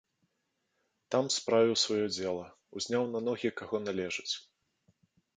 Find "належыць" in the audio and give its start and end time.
3.87-4.33